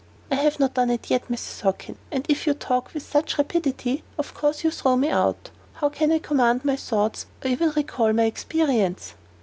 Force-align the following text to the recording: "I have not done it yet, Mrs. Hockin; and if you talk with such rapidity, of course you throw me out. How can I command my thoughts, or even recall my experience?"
"I 0.31 0.35
have 0.37 0.59
not 0.59 0.73
done 0.73 0.89
it 0.89 1.11
yet, 1.11 1.27
Mrs. 1.27 1.61
Hockin; 1.61 1.95
and 2.11 2.25
if 2.27 2.47
you 2.47 2.55
talk 2.55 2.91
with 2.91 3.03
such 3.07 3.37
rapidity, 3.37 4.03
of 4.17 4.33
course 4.33 4.63
you 4.63 4.71
throw 4.71 4.95
me 4.97 5.09
out. 5.09 5.51
How 5.73 5.89
can 5.89 6.11
I 6.11 6.17
command 6.17 6.65
my 6.65 6.75
thoughts, 6.75 7.27
or 7.43 7.51
even 7.51 7.69
recall 7.75 8.11
my 8.11 8.23
experience?" 8.25 9.13